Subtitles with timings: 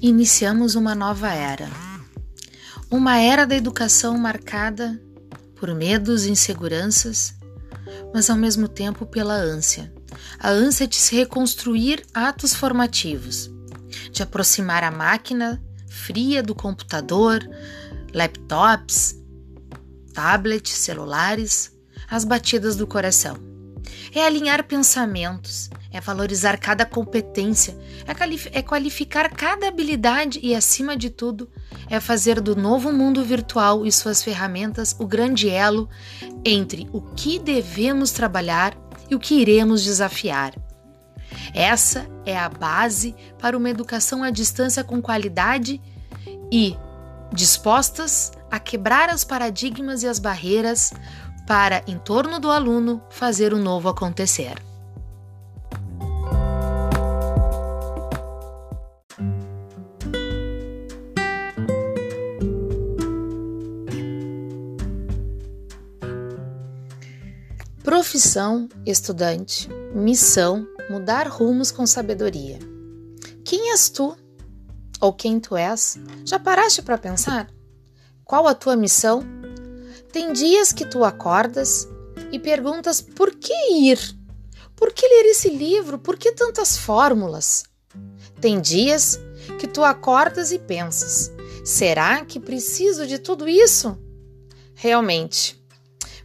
[0.00, 1.68] Iniciamos uma nova era.
[2.88, 5.02] Uma era da educação marcada
[5.56, 7.34] por medos e inseguranças,
[8.14, 9.92] mas ao mesmo tempo pela ânsia.
[10.38, 13.50] A ânsia de se reconstruir atos formativos,
[14.12, 17.40] de aproximar a máquina fria do computador,
[18.14, 19.16] laptops,
[20.14, 21.72] tablets, celulares,
[22.08, 23.36] as batidas do coração.
[24.14, 31.10] É alinhar pensamentos, é valorizar cada competência, é, é qualificar cada habilidade e, acima de
[31.10, 31.50] tudo,
[31.88, 35.88] é fazer do novo mundo virtual e suas ferramentas o grande elo
[36.44, 38.76] entre o que devemos trabalhar
[39.08, 40.54] e o que iremos desafiar.
[41.54, 45.80] Essa é a base para uma educação à distância com qualidade
[46.52, 46.76] e
[47.32, 50.92] dispostas a quebrar os paradigmas e as barreiras
[51.46, 54.67] para, em torno do aluno, fazer o novo acontecer.
[67.98, 72.60] Profissão, estudante, missão, mudar rumos com sabedoria.
[73.44, 74.16] Quem és tu?
[75.00, 75.98] Ou quem tu és?
[76.24, 77.50] Já paraste para pensar?
[78.22, 79.24] Qual a tua missão?
[80.12, 81.88] Tem dias que tu acordas
[82.30, 83.98] e perguntas por que ir?
[84.76, 85.98] Por que ler esse livro?
[85.98, 87.64] Por que tantas fórmulas?
[88.40, 89.18] Tem dias
[89.58, 91.32] que tu acordas e pensas:
[91.64, 93.98] será que preciso de tudo isso?
[94.72, 95.57] Realmente,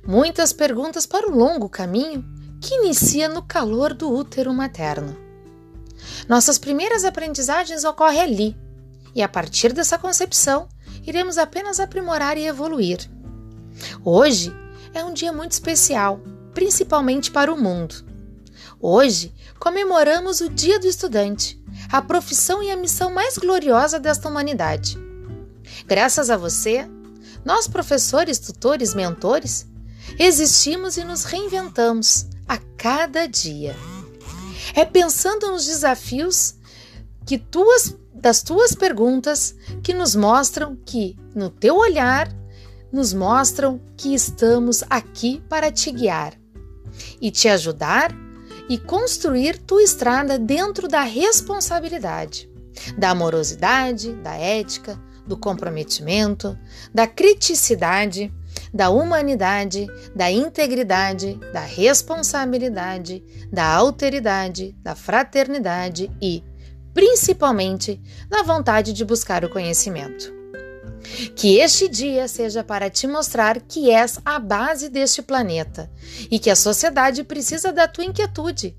[0.06, 2.24] muitas perguntas para o longo caminho
[2.62, 5.18] que inicia no calor do útero materno.
[6.28, 8.58] Nossas primeiras aprendizagens ocorrem ali,
[9.16, 10.68] e a partir dessa concepção,
[11.06, 13.00] iremos apenas aprimorar e evoluir.
[14.04, 14.54] Hoje
[14.94, 16.20] é um dia muito especial,
[16.54, 17.96] principalmente para o mundo.
[18.80, 24.98] Hoje comemoramos o Dia do Estudante, a profissão e a missão mais gloriosa desta humanidade.
[25.86, 26.88] Graças a você,
[27.46, 29.68] nós, professores, tutores, mentores,
[30.18, 33.76] existimos e nos reinventamos a cada dia.
[34.76, 36.56] É pensando nos desafios
[37.26, 39.54] que tuas das tuas perguntas
[39.84, 42.34] que nos mostram que, no teu olhar,
[42.90, 46.34] nos mostram que estamos aqui para te guiar
[47.20, 48.16] e te ajudar
[48.70, 52.50] e construir tua estrada dentro da responsabilidade,
[52.98, 54.98] da amorosidade, da ética,
[55.28, 56.58] do comprometimento,
[56.94, 58.34] da criticidade,
[58.74, 66.44] da humanidade, da integridade, da responsabilidade, da alteridade, da fraternidade e
[66.94, 70.34] principalmente na vontade de buscar o conhecimento.
[71.36, 75.92] Que este dia seja para te mostrar que és a base deste planeta
[76.32, 78.76] e que a sociedade precisa da tua inquietude,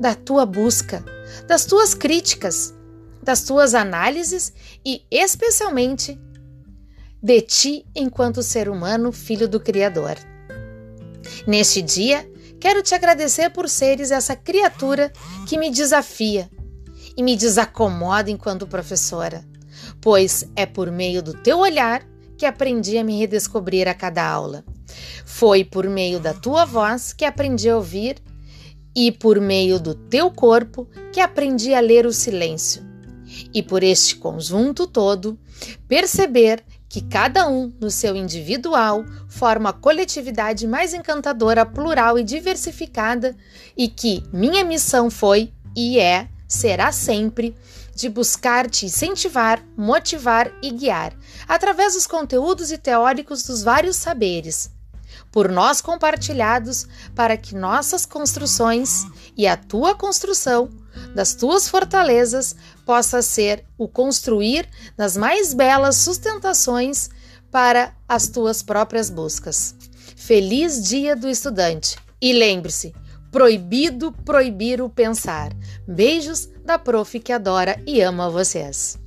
[0.00, 1.04] da tua busca,
[1.46, 2.74] das tuas críticas,
[3.22, 4.52] das tuas análises
[4.84, 6.18] e, especialmente,
[7.22, 10.16] de ti enquanto ser humano, filho do Criador.
[11.46, 12.28] Neste dia,
[12.58, 15.12] quero te agradecer por seres essa criatura
[15.46, 16.50] que me desafia
[17.16, 19.44] e me desacomoda enquanto professora,
[20.00, 22.04] pois é por meio do teu olhar
[22.36, 24.64] que aprendi a me redescobrir a cada aula.
[25.24, 28.16] Foi por meio da tua voz que aprendi a ouvir
[28.96, 32.82] e por meio do teu corpo que aprendi a ler o silêncio.
[33.54, 35.38] E por este conjunto todo,
[35.88, 36.62] perceber
[36.92, 43.34] que cada um, no seu individual, forma a coletividade mais encantadora, plural e diversificada,
[43.74, 47.56] e que minha missão foi e é será sempre
[47.94, 51.14] de buscar te incentivar, motivar e guiar
[51.48, 54.70] através dos conteúdos e teóricos dos vários saberes,
[55.30, 60.68] por nós compartilhados, para que nossas construções e a tua construção
[61.14, 67.10] das tuas fortalezas possa ser o construir das mais belas sustentações
[67.50, 69.74] para as tuas próprias buscas.
[70.16, 71.96] Feliz Dia do Estudante!
[72.20, 72.94] E lembre-se,
[73.32, 75.52] Proibido proibir o pensar.
[75.88, 79.01] Beijos da prof que adora e ama vocês.